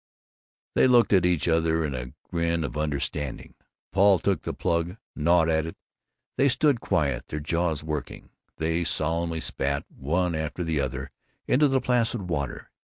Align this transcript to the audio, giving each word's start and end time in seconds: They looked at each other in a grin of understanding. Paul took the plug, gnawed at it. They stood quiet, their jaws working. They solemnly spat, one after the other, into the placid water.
They 0.73 0.87
looked 0.87 1.13
at 1.13 1.27
each 1.27 1.47
other 1.47 1.85
in 1.85 1.93
a 1.93 2.15
grin 2.27 2.63
of 2.63 2.75
understanding. 2.75 3.53
Paul 3.91 4.17
took 4.17 4.41
the 4.41 4.51
plug, 4.51 4.97
gnawed 5.15 5.47
at 5.47 5.67
it. 5.67 5.77
They 6.37 6.49
stood 6.49 6.81
quiet, 6.81 7.27
their 7.27 7.39
jaws 7.39 7.83
working. 7.83 8.31
They 8.57 8.83
solemnly 8.83 9.41
spat, 9.41 9.85
one 9.95 10.33
after 10.33 10.63
the 10.63 10.79
other, 10.81 11.11
into 11.47 11.67
the 11.67 11.81
placid 11.81 12.31
water. 12.31 12.71